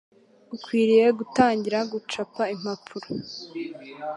Ukwiriye 0.55 1.07
gutangira 1.19 1.79
gucapa 1.91 2.41
impapuro 2.53 3.07